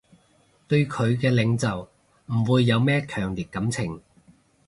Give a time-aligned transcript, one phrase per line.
[0.67, 1.87] 對佢嘅領袖
[2.25, 4.01] 唔會有咩強烈感情